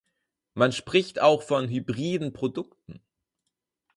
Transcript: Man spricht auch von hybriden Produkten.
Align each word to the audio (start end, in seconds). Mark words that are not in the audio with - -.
Man 0.55 0.71
spricht 0.71 1.21
auch 1.21 1.43
von 1.43 1.69
hybriden 1.69 2.33
Produkten. 2.33 3.01